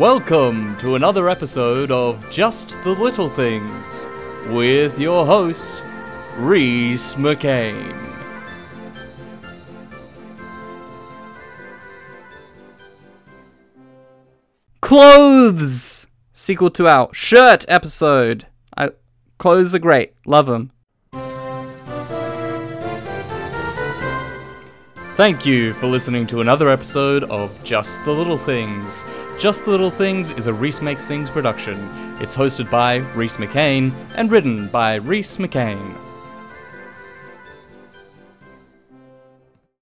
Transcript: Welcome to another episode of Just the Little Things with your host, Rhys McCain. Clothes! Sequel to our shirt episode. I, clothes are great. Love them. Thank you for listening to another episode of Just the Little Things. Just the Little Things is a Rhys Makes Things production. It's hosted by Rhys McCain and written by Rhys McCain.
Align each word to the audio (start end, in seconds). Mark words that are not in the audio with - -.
Welcome 0.00 0.78
to 0.78 0.94
another 0.94 1.28
episode 1.28 1.90
of 1.90 2.24
Just 2.30 2.82
the 2.84 2.92
Little 2.92 3.28
Things 3.28 4.08
with 4.48 4.98
your 4.98 5.26
host, 5.26 5.82
Rhys 6.38 7.16
McCain. 7.16 7.94
Clothes! 14.80 16.06
Sequel 16.32 16.70
to 16.70 16.88
our 16.88 17.12
shirt 17.12 17.66
episode. 17.68 18.46
I, 18.74 18.92
clothes 19.36 19.74
are 19.74 19.78
great. 19.78 20.14
Love 20.24 20.46
them. 20.46 20.72
Thank 25.20 25.44
you 25.44 25.74
for 25.74 25.86
listening 25.86 26.26
to 26.28 26.40
another 26.40 26.70
episode 26.70 27.24
of 27.24 27.52
Just 27.62 28.02
the 28.06 28.10
Little 28.10 28.38
Things. 28.38 29.04
Just 29.38 29.66
the 29.66 29.70
Little 29.70 29.90
Things 29.90 30.30
is 30.30 30.46
a 30.46 30.52
Rhys 30.54 30.80
Makes 30.80 31.06
Things 31.06 31.28
production. 31.28 31.76
It's 32.22 32.34
hosted 32.34 32.70
by 32.70 33.00
Rhys 33.14 33.36
McCain 33.36 33.92
and 34.14 34.30
written 34.30 34.68
by 34.68 34.94
Rhys 34.94 35.36
McCain. 35.36 35.94